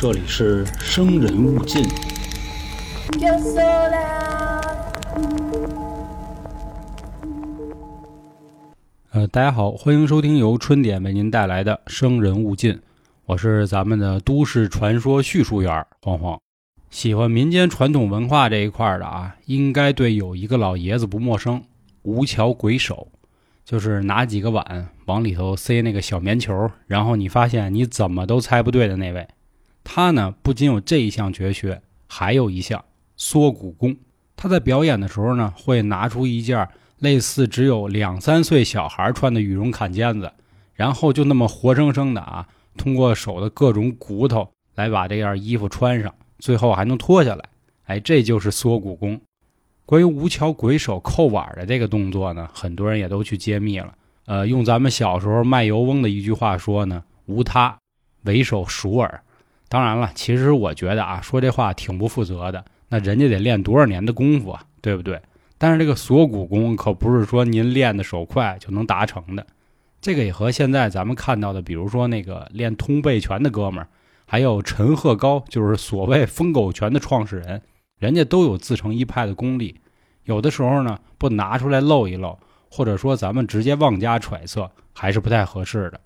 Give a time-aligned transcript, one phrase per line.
[0.00, 1.82] 这里是生人勿近。
[3.18, 4.62] Yo sola.
[9.10, 12.74] 呃，大家好，欢迎收听由春点为您带来的《生人勿近》，
[13.26, 16.40] 我是咱们的都市传说叙述员黄黄。
[16.90, 21.60] 喜欢民间传统文化这一块的啊，应该对有一个老爷子不陌生——
[22.02, 23.08] 吴桥鬼手，
[23.64, 29.26] 就是拿几个碗往里头塞那个小棉球，然后你发现你怎么都猜不对的那位。
[29.90, 32.84] 他呢，不仅有这一项绝学，还有一项
[33.16, 33.96] 缩骨功。
[34.36, 40.30] 他在表演的时候呢，会拿出一件类似只有两三岁小孩穿的羽绒坎肩子，
[40.74, 47.42] 然后就那么活生生的啊，通过手的各种骨头来把这件衣服穿上，最后还能脱下来。
[47.86, 49.18] 哎，这就是缩骨功。
[49.86, 53.94] 关于吴桥鬼手扣碗的这个动作呢，很多人也都去揭秘了。
[54.26, 57.78] 呃，用咱们小时候卖油翁的一句话说呢，无他，
[58.24, 59.22] 唯手熟耳。
[59.68, 62.64] 当然了，其实我觉得啊，说这话挺不负责的。
[62.88, 65.20] 那人家得练多少年的功夫啊，对不对？
[65.58, 69.46] 但是这个锁骨功可不是说您练的手快就能达成的。
[70.00, 73.88] 这个也和现在咱们看到的，比如说那个练通背拳的哥们儿，
[74.24, 77.60] 还有陈鹤高，就是所谓疯狗拳的创始人，
[77.98, 79.80] 人家都有自成一派的功力。
[80.24, 82.38] 有的时候呢，不拿出来露一露，
[82.70, 86.00] 或者说咱们直接妄加揣测，还是不太合适的。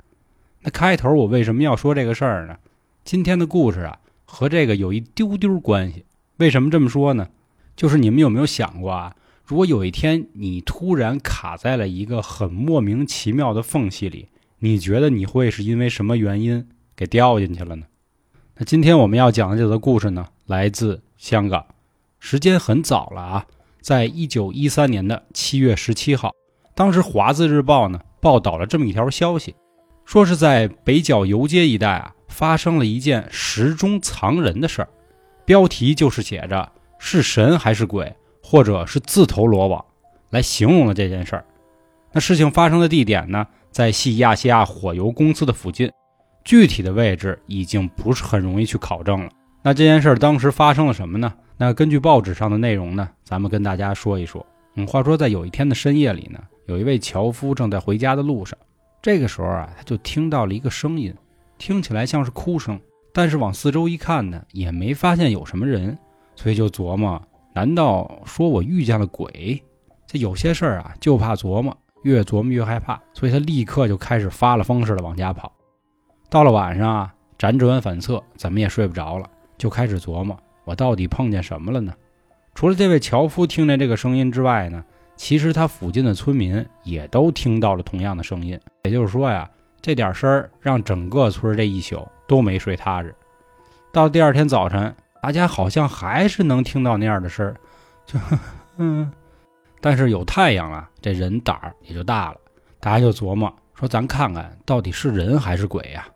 [0.62, 2.56] 那开头我为什么要说这个事儿呢？
[3.04, 6.04] 今天的故事啊，和这个有一丢丢关系。
[6.36, 7.28] 为什么这么说呢？
[7.74, 9.16] 就是你们有没有想过啊？
[9.44, 14.28] 如果有一天你突然卡在了一个很莫名其妙的缝隙里，
[14.60, 17.86] 你觉得你会是因为什么原因给掉进去了呢？
[18.56, 21.66] 那今天我们要讲的这则故事呢，来自香港，
[22.20, 23.46] 时间很早了啊，
[23.80, 26.32] 在一九一三年的七月十七号，
[26.76, 29.56] 当时《华字日报》呢报道了这么一条消息，
[30.04, 32.14] 说是在北角游街一带啊。
[32.32, 34.88] 发生了一件石中藏人的事儿，
[35.44, 39.84] 标题就是写着“是神还是鬼，或者是自投罗网”
[40.30, 41.44] 来形容了这件事儿。
[42.10, 45.90] 那事情发生的地点呢，在西亚西亚火油公司的附近，
[46.44, 49.30] 具体的位置已经不是很容易去考证了。
[49.62, 51.32] 那这件事儿当时发生了什么呢？
[51.56, 54.44] 那根据报纸上的内容呢，咱们跟大家说一说。
[54.74, 58.58] 嗯，话说在有一天的深夜里呢，有一位樵夫正在回家的路上，
[59.02, 61.14] 这个时候啊，他就听到了一个声音。
[61.64, 62.80] 听起来像是哭声，
[63.14, 65.96] 但是往四周一看呢，也没发现有什么人，
[66.34, 67.22] 所以就琢磨：
[67.54, 69.62] 难道说我遇见了鬼？
[70.04, 75.52] 这有些事儿啊，就怕琢磨，越琢磨越害怕，所以他立刻就开始发了疯似的往家跑。
[76.28, 81.94] 到了晚上啊，辗转反侧，怎么也睡不着了，就开始琢磨：我到底碰见什么了呢？
[82.56, 84.84] 除了这位樵夫听见这个声音之外呢，
[85.14, 88.58] 其实他附近的村民也都听到了同样的声音。
[88.82, 89.48] 也就是说呀。
[89.82, 93.12] 这点声儿让整个村这一宿都没睡踏实。
[93.92, 97.56] 到第二天早晨，大家好像还是能听到那样的声儿，
[98.06, 98.16] 就
[98.76, 99.10] 嗯，
[99.80, 102.36] 但是有太阳了，这人胆儿也就大了。
[102.78, 106.06] 大家就琢磨说：“咱看看到底是人还是鬼呀？”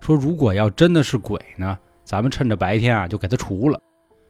[0.00, 3.78] 说如果要真的是鬼呢，咱们趁着白天啊就给他除了；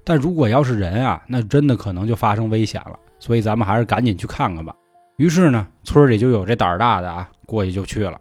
[0.04, 2.96] 但如果要是人啊，那真的可能就发生危险了。
[3.18, 4.72] 所以咱们还是赶紧去看看吧。
[5.16, 8.20] 于是呢，村里就有这胆儿大的啊，过去就去了。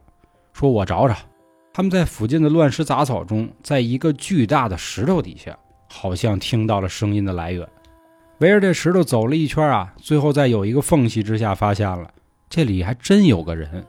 [0.54, 1.16] 说：“我找找。”
[1.74, 5.58] 他们在附近的乱石杂草中，在一个巨大的石头底下，
[5.90, 7.66] 好像听到了声音的来源。
[8.40, 12.12] 围着这石头走了一圈啊，最后在有一个缝隙之下，发现了
[12.50, 13.86] 这里还真有个人。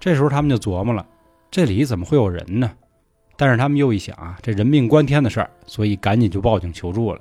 [0.00, 1.06] 这时候他们就琢磨了：
[1.50, 2.70] 这里怎么会有人呢？
[3.36, 7.20] 但是他们又一想啊，这人命关天的事儿，所以赶紧就报警求助了。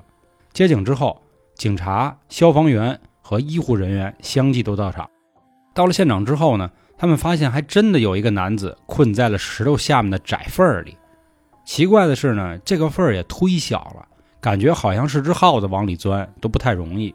[0.54, 1.22] 接警之后，
[1.56, 5.08] 警察、消防员和医护人员相继都到场。
[5.74, 6.72] 到了现场之后呢？
[6.98, 10.98] 他们发现还真的有一个男子困在了石头下面的窄缝里。
[11.66, 14.06] 奇怪的是呢，这个缝儿也忒小了，
[14.42, 17.14] 感觉好像是只耗子往里钻都不太容易。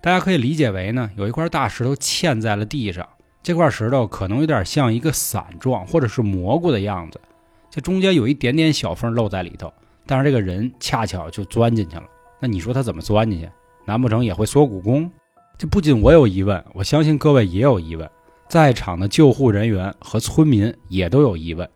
[0.00, 3.08] 大家可以理解为呢，有一块大石头嵌在了地上，
[3.42, 7.20] 这块石头可能有点像一个伞状或者是蘑菇的样子，
[7.70, 9.72] 这中间有一点点小缝漏在里头，
[10.06, 12.04] 但是这个人恰巧就钻进去了。
[12.40, 13.48] 那你说他怎么钻进去？
[13.84, 15.10] 难不成也会缩骨功？
[15.58, 18.08] 这不仅我有疑问，我相信各位也有疑问。
[18.52, 21.66] 在场的救护人员和村民也都有疑问，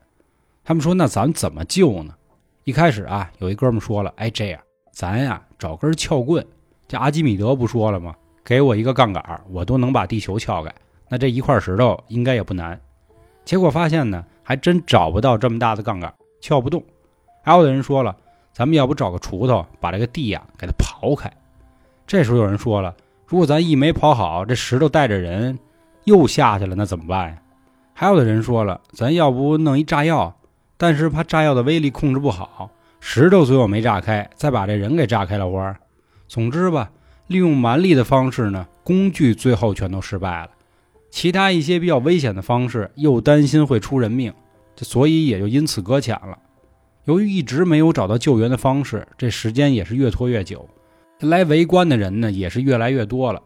[0.63, 2.13] 他们说：“那咱怎么救呢？”
[2.65, 4.61] 一开始啊，有一哥们说了：“哎，这样，
[4.93, 6.47] 咱呀找根撬棍。
[6.87, 8.15] 这阿基米德不说了吗？
[8.45, 10.71] 给我一个杠杆，我都能把地球撬开。
[11.09, 12.79] 那这一块石头应该也不难。”
[13.47, 16.13] 结果发现呢，还真找不到这么大的杠杆，
[16.43, 16.85] 撬不动。
[17.43, 18.15] 还有的人说了
[18.53, 21.33] ：“咱们要不找个锄头，把这个地呀给它刨开。”
[22.07, 22.95] 这时候有人说了
[23.27, 25.59] ：“如果咱一没刨好，这石头带着人。”
[26.07, 27.37] 又下去了，那怎么办呀？
[27.93, 30.37] 还有的人说了，咱要不弄一炸药，
[30.77, 32.71] 但是怕炸药的威力控制不好，
[33.01, 35.77] 石头最后没炸开，再把这人给炸开了花。
[36.29, 36.91] 总之吧，
[37.27, 40.51] 利用蛮力的方式呢，工具最后全都失败了。
[41.11, 44.35] 其他一些比较危险的方式，又担心会出人命，
[44.77, 46.39] 所以也就因此搁浅了。
[47.05, 50.69] 由于一直没有找到救援的方式，这时间也是越拖越久。
[51.21, 53.41] 来围观的人呢，也是越来越多了，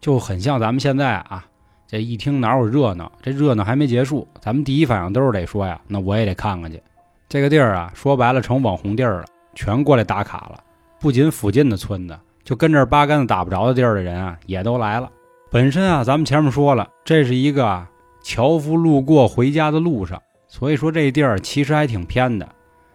[0.00, 1.46] 就很像咱们现在啊，
[1.90, 6.80] 这一听哪有热闹，这热闹还没结束，咱们第一反应都是得说呀，那我也得看看去。
[7.28, 9.24] 这个地儿啊，说白了成网红地儿了，
[9.56, 10.62] 全过来打卡了。
[11.00, 15.10] 不仅附近的村子，就跟这八竿子打不着的地儿的人啊，也都来了。
[15.50, 17.84] 本身啊，咱们前面说了，这是一个
[18.22, 22.48] 樵夫路过回家的路上，所以说这地儿其实还挺偏的。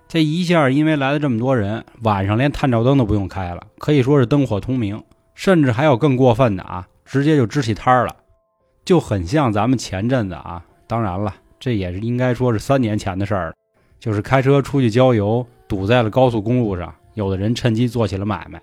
[0.08, 5.04] 这一下因为来了这么多人，晚上连探照灯都不用开了，可以说是灯火通明。
[5.34, 8.16] 甚至还有更过分的啊，直接就支起摊儿了，
[8.86, 10.64] 就很像咱们前阵子啊。
[10.88, 13.54] 当然了，这也是应该说是三年前的事儿了。
[14.00, 18.62] 就是开车出去郊游，堵在了高速公路上，有的人趁机做起了买卖。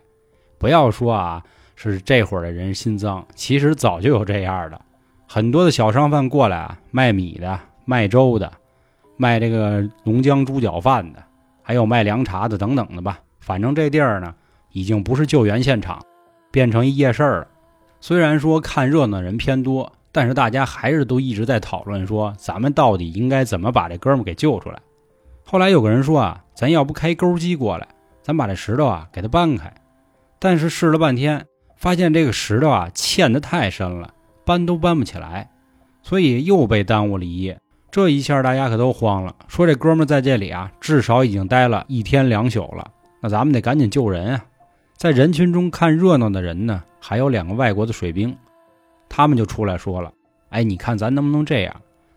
[0.56, 1.42] 不要说啊，
[1.74, 4.80] 是这会儿的人心脏，其实早就有这样的。
[5.26, 8.52] 很多的小商贩过来啊，卖米的、卖粥的、
[9.16, 11.20] 卖这个龙江猪脚饭的，
[11.62, 13.18] 还有卖凉茶的等等的吧。
[13.40, 14.32] 反正这地儿呢，
[14.70, 16.00] 已经不是救援现场，
[16.52, 17.48] 变成一夜市了。
[18.00, 24.78] 虽然说看热闹人偏多，但是大家还是都一直在讨论说，咱们到底应该怎么把这哥们给救出来。
[25.42, 27.88] 后来有个人说啊，咱要不开钩机过来，
[28.22, 29.72] 咱把这石头啊给它搬开。
[30.38, 34.12] 但是试了半天，发现这个石头啊嵌得太深了，
[34.44, 35.50] 搬都搬不起来，
[36.02, 37.58] 所以又被耽误了一夜。
[37.90, 44.44] 这一下大家可都慌了，说这哥们在这里啊至少已经待了一天两宿了，那咱们得赶紧救人啊！
[44.96, 48.36] 在人群中看热闹的人呢，还有两个外国的水兵，
[49.14, 50.10] 他们就出来说了
[50.48, 51.76] ：“哎，你看咱能不能这样？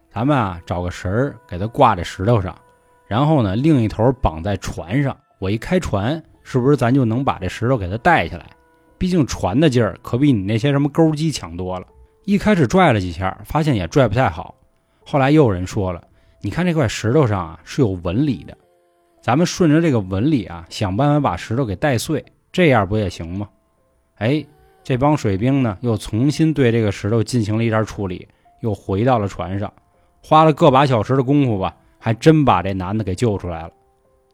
[0.09, 2.57] 咱们啊找个绳儿给它挂在石头上。”
[3.05, 8.45] 然后呢，另一头绑在船上，我一开船，是不是咱就能把这石头给它带下来？
[8.97, 11.85] 毕竟船的劲儿可比你那些什么钩机强多了。
[12.23, 14.55] 一开始拽了几下，发现也拽不太好。
[15.05, 16.01] 后来又有人说了，
[16.39, 18.57] 你看这块石头上啊是有纹理的，
[19.21, 23.49] 咱们顺着这个纹理啊，想办法把石头给带碎，这样不也行吗？
[24.15, 24.43] 哎，
[24.85, 28.25] 这帮水兵呢，又重新对这个石头进行了一下处理，
[28.61, 29.73] 又回到了船上，
[30.23, 31.75] 花了个把小时的功夫吧。
[31.97, 33.71] 还真把这男的给救出来了，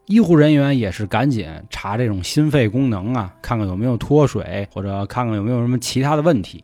[0.04, 6.62] 医护人员也是赶紧查这种心肺功能啊，看看有没有脱水，或者看看有没有什么其他的问题。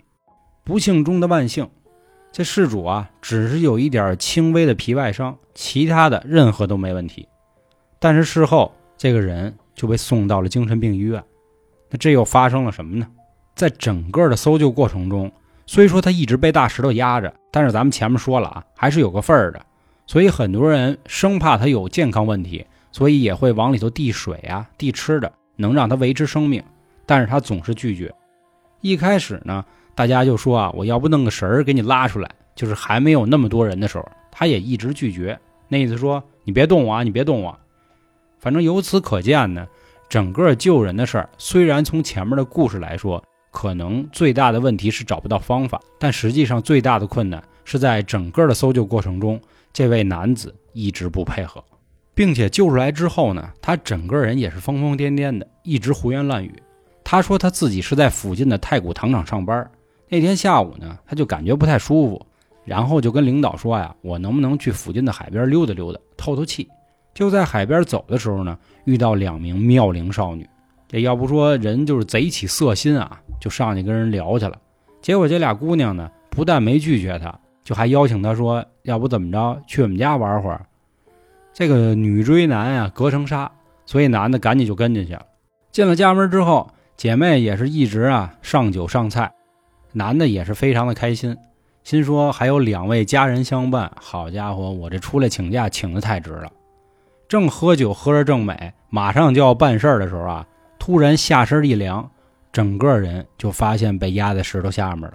[0.64, 1.66] 不幸中的万幸，
[2.30, 7.26] 这事主啊只是有一点轻微的皮外伤，其他的任何都没问题。
[7.98, 11.24] 但是事后这个人就被送到了精神病医院。
[11.88, 13.08] 那这又发生了什么呢？
[13.58, 15.28] 在整个的搜救过程中，
[15.66, 19.60] 虽说他一直被大石头压着，但是咱们前面说了啊，还是有个份儿的。
[20.06, 26.62] 所以很多人生怕他有健康问题，所以也会往里头递水啊、递吃的，能让他维持生命。
[27.04, 28.14] 但是他总是拒绝。
[28.80, 29.64] 一开始呢，
[29.96, 35.36] 大家就说啊，我要不弄个绳儿给你拉出来，就是还没有那么多人的时候，他也一直拒绝。
[35.66, 37.58] 那意思说你别动我啊，你别动我。
[38.38, 39.66] 反正由此可见呢，
[40.08, 49.40] 整个救人的事儿，虽然从前面的故事来说，可能最大的问题是找不到方法，但实际上最大的困难是在整个的搜救过程中。
[49.72, 51.62] 这位男子一直不配合，
[52.14, 56.52] 并且救出来之后呢，他整个人也是疯疯癫癫的，一直胡言乱语。
[57.04, 59.70] 他说他自己是在附近的太古糖厂上班，
[60.08, 62.26] 那天下午呢，他就感觉不太舒服，
[62.64, 66.68] 然后就跟领导说呀：“我能不能去附近的海边溜达溜达，透透气？”
[67.14, 70.48] 就在海边走的时候呢，遇到两名妙龄少女。
[70.88, 74.58] 这要不说人就是贼起色心啊，就上去跟人聊去了。
[75.00, 77.34] 结果这俩姑娘呢，不但没拒绝他。
[77.64, 80.64] 就还邀请他说，要不怎么着去我们家玩会儿。
[81.52, 83.50] 这个女追男啊，隔层纱，
[83.84, 85.26] 所以男的赶紧就跟进去了。
[85.70, 89.30] 进了家门之后，姐妹也是一直啊上酒上菜，
[89.92, 91.36] 男的也是非常的开心，
[91.84, 96.50] 心说还有两位家人相伴，好家伙，我这出来请假请的太值了。
[97.28, 100.46] 正喝酒喝着正美，马上就要办事儿的时候啊，
[100.78, 102.10] 突然下身一凉，
[102.52, 105.14] 整个人就发现被压在石头下面了，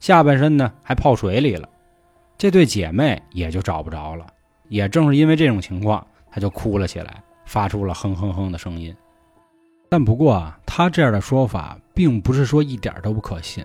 [0.00, 1.68] 下半身呢还泡水里了。
[2.36, 4.26] 这对姐妹也就找不着了，
[4.68, 8.94] 也正是因为这种情况，她就哭了起来，发出了哼哼哼的声音。
[9.88, 13.64] 但不过啊，她这样的说法并不是说一点都不可信，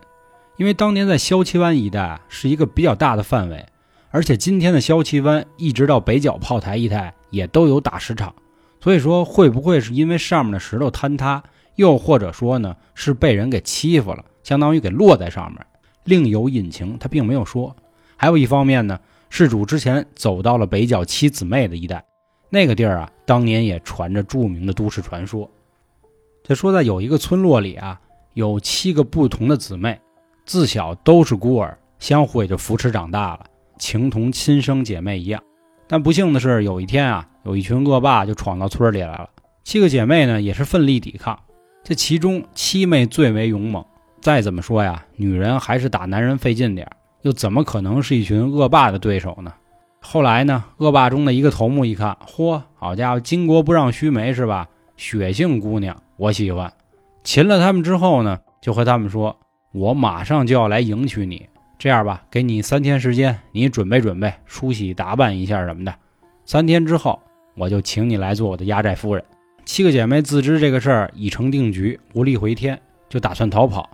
[0.57, 3.63] 因为当年在萧旗湾一带是一个比较大的范围，
[4.09, 8.33] 而且今天的萧旗湾一直到北角炮台一带也都有打石场，
[8.79, 11.43] 所以说会不会是因为上面的石头坍塌，
[11.75, 15.65] 又或者说呢是被人给欺负了，相当于给落在上面，
[16.03, 17.75] 另有隐情，他并没有说。
[18.17, 18.99] 还有一方面呢，
[19.29, 22.03] 事主之前走到了北角七姊妹的一带，
[22.49, 25.49] 那个地儿啊，当年也传着著名的都市传说。
[26.43, 27.99] 他说在有一个村落里啊，
[28.33, 29.99] 有七个不同的姊妹，
[30.45, 33.45] 自小都是孤儿，相互也就扶持长大了，
[33.79, 35.41] 情同亲生姐妹一样。
[35.87, 39.29] 但不幸的是，有一天啊，有一群恶霸就闯到村里来了。
[39.63, 41.39] 七个姐妹呢，也是奋力抵抗。
[41.83, 43.83] 这其中七妹最为勇猛。
[44.21, 46.89] 再怎么说呀，女人还是打男人费劲点
[47.23, 49.53] 又怎么可能是一群恶霸的对手呢？
[49.99, 54.67] 后来呢，恶霸中的一个头目一看，嚯，好家伙，巾帼不让须眉是吧？
[54.95, 56.71] 血性姑娘，我喜欢。
[57.23, 59.37] 擒了他们之后呢，就和他们说
[59.73, 61.47] ：“我马上就要来迎娶你。
[61.77, 65.93] 这样吧，给你三天时间，你准备准备，梳洗打扮一下什么的。
[66.45, 67.19] 三天之后，
[67.55, 69.23] 我就请你来做我的压寨夫人。”
[69.65, 72.79] 七个姐妹自知这个事儿已成定局，无力回天，
[73.09, 73.89] 就打算逃跑。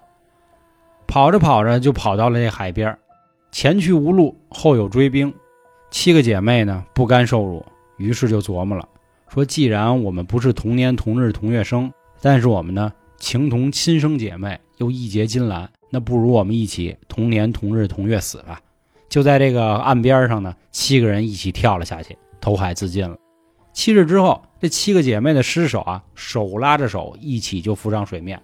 [1.08, 2.96] 跑着跑着就跑到了这海边，
[3.52, 5.34] 前去无路，后有追兵。
[5.92, 7.66] 七个姐妹呢不甘受辱，
[7.98, 8.88] 于是就琢磨了，
[9.28, 18.62] 说既然我们不是同年同日同月生，但是我们呢情同亲生姐妹，又义结金兰，那不如我们一起同年同日同月死吧。
[19.08, 23.18] 就在这个岸边上呢，七个人一起跳了下去，投海自尽了。
[23.72, 28.42] 七日之后，这七个姐妹的尸首啊，手拉着手一起就浮上水面。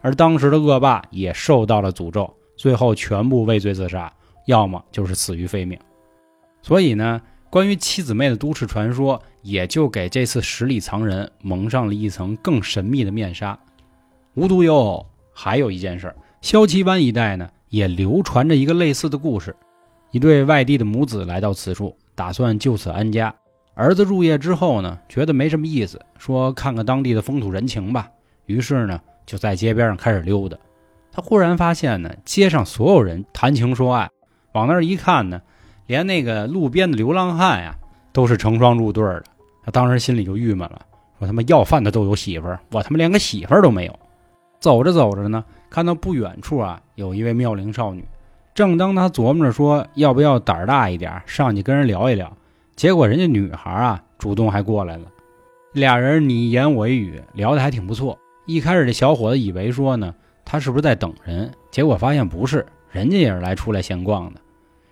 [0.00, 4.12] 而当时的恶霸也受到了诅咒，最后全部畏罪自杀，
[4.46, 5.76] 要么就是死于非命。
[6.62, 7.20] 所以呢，
[7.50, 13.58] 关于七姊妹的都市传说，也就给这次十里藏人蒙上了一层更神秘的面纱。
[14.34, 19.56] 无独有偶，还有一件事，萧旗湾一带呢，也流传着一个类似的故事：
[20.12, 23.34] 一对外地的母子来到此处，打算就此安家。
[23.78, 28.10] 儿子入夜之后呢，觉得没什么意思，说看看当地的风土人情吧。
[28.44, 29.00] 于是呢。
[29.28, 30.56] 就在街边上开始溜达，
[31.12, 34.08] 他忽然发现呢，街上所有人谈情说爱，
[34.52, 35.42] 往那儿一看呢，
[35.86, 37.76] 连那个路边的流浪汉呀，
[38.10, 39.24] 都是成双入对的。
[39.62, 40.80] 他当时心里就郁闷了，
[41.18, 43.94] 说他妈要饭的都有媳妇儿，我他妈连个媳妇儿都没有。
[44.60, 48.02] 走着走着呢，看到不远处啊，有一位妙龄少女。
[48.54, 52.34] 正当他琢磨着说要不要胆儿大一点上去跟人聊一聊，
[52.78, 55.06] 结果人家女孩啊主动还过来了，
[55.72, 58.16] 俩人你一言我一语，聊得还挺不错。
[58.46, 61.50] 一开始这小伙子以为说呢，他是不是在等人？
[61.72, 64.40] 结果发现不是，人家也是来出来闲逛的。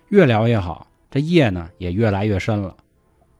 [0.09, 2.75] 越聊越好，这夜呢也越来越深了。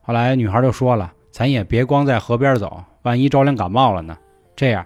[0.02, 4.18] 后来女孩就说了：“咱也别光在河边走，万一着凉感冒了呢？
[4.56, 4.86] 这样，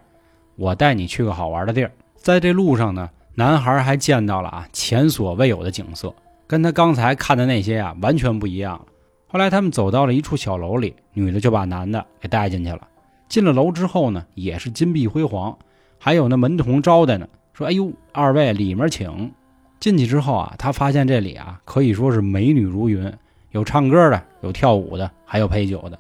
[0.56, 6.12] 我带你去个好玩的地儿。”在这路上呢，男孩还见到了啊前所未有的景色，
[6.48, 8.84] 跟他刚才看的那些啊完全不一样。
[9.32, 12.86] 后来他们走到了一处小楼里，女的就把男的给带进去了。
[13.30, 15.58] 进了楼之后呢，也是金碧辉煌，
[15.98, 19.32] 还有那门童招待呢，说：“哎呦，二位里面请。”
[19.80, 23.10] 进去之后啊，他发现这里啊可以说是美女如云，
[23.52, 25.98] 有唱歌的，有跳舞的，还有陪酒的。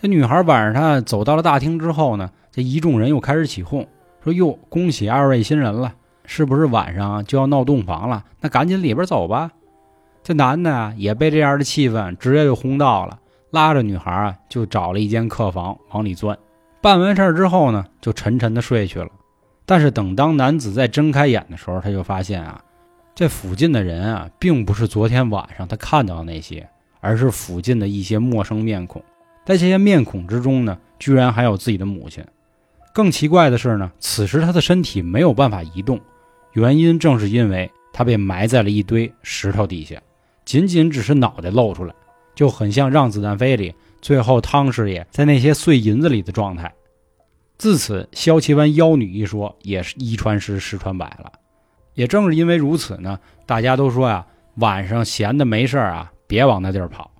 [0.00, 3.84] 这女孩晚上她走到了大厅之后呢，这一众人又开始起哄，
[4.22, 5.92] 说：“哟，恭喜二位新人了，
[6.24, 8.24] 是不是晚上就要闹洞房了？
[8.40, 9.50] 那赶紧里边走吧。”
[10.28, 13.18] 这男的啊也被这样的气氛直接就轰到了，
[13.50, 16.36] 拉着女孩啊就找了一间客房往里钻。
[16.82, 19.08] 办完事儿之后呢，就沉沉的睡去了。
[19.64, 22.62] 但是等当男子再睁开眼的时候，他就发现啊，
[23.14, 26.68] 这附近的人啊，并不是昨天晚上他看到的那些，
[27.00, 29.02] 而是附近的一些陌生面孔。
[29.46, 32.22] 在这些面孔之中呢，居然还有自己的母亲。
[32.92, 35.98] 更奇怪的是呢，此时他的身体没有办法移动，
[36.52, 39.96] 原因正是因为他被埋在了一堆石头底下，
[40.48, 41.94] 仅仅只是脑袋露出来，
[42.34, 43.74] 就很像《让子弹飞》里。
[44.00, 46.72] 最后，汤师爷在那些碎银子里的状态。
[47.58, 51.30] 自此，萧奇湾妖女一说也是一传十，十传百了。
[51.92, 54.24] 也正是因为如此呢，大家都说呀，
[54.54, 57.10] 晚上闲的没事啊，别往那地儿跑。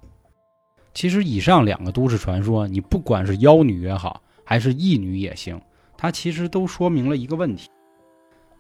[0.95, 5.61] 其实，以上两个都市传说，你不管是妖女也好，还是异女也行，
[5.99, 7.69] 它其实都说明了一个问题。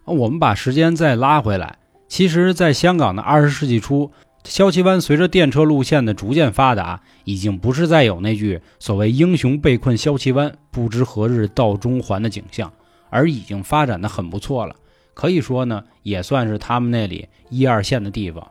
[0.05, 4.11] 我们把时间再拉回来，其实，在香港的二十世纪初。
[4.45, 12.73] 萧旗湾随着电车路线的逐渐发达，已经不是再有那句所谓“英雄被困萧旗湾，不知何日到中环”的景象，
[13.11, 14.75] 而已经发展的很不错了。
[15.13, 18.47] 可以说呢，也算是他们那里一二线的地方。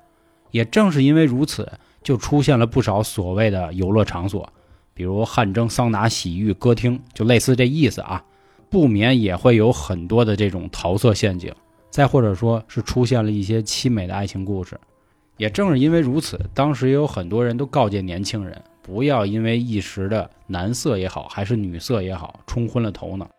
[0.51, 1.71] 也正是因为如此，
[2.03, 4.47] 就出现了不少所谓的游乐场所，
[4.93, 8.23] 比如汗蒸、桑拿、洗浴、歌厅，就类似这意思啊。
[8.69, 11.51] 不免也会有很多的这种桃色陷阱，
[11.89, 14.79] 再或者说是出现了一些凄美的爱情故事。
[15.37, 23.29] 也正是因为如此，当时也有很多人都告诫年轻人，不要因为一时的男色也好，还是女色也好，冲昏了头脑。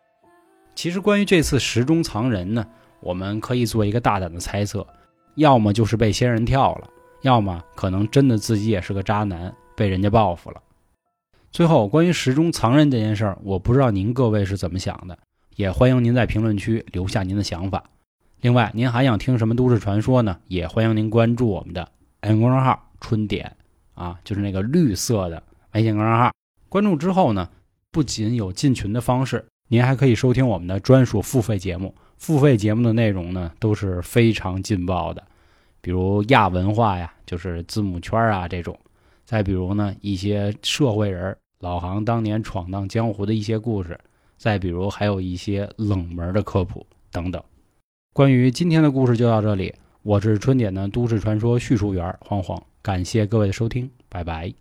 [0.75, 2.65] 其实关于这次石中藏人呢，
[3.01, 4.87] 我们可以做一个大胆的猜测：
[5.35, 6.89] 要么就是被仙人跳了，
[7.23, 10.63] 要么可能真的自己也是个渣男，被人家报复了。
[11.51, 15.19] 最后，关于石中藏人这件事儿，我不知道您各位是怎么想的，
[15.57, 17.83] 也欢迎您在评论区留下您的想法。
[18.41, 20.39] 另外，您还想听什么都市传说呢？
[20.47, 21.91] 也欢迎您关注我们的
[22.23, 23.57] 微信公众号“春点”，
[23.95, 25.43] 啊，就是那个绿色的
[25.73, 26.31] 微信公众号。
[26.69, 27.49] 关注之后呢，
[27.91, 31.93] 不仅有进群的方式，您还可以收听我们的专属付费节目。
[32.17, 35.23] 付费节目的内容呢，都是非常劲爆的，
[35.81, 38.79] 比如亚文化呀，就是字母圈啊这种。
[39.25, 43.99] 再比如呢，一些社会人老行当年闯荡江湖的一些故事，
[44.37, 47.43] 再比如还有一些冷门的科普等等。
[48.19, 49.73] 关于今天的故事就到这里，
[50.03, 54.53] 我是春点的都市传说叙述员黄黄，感谢各位的收听，拜拜。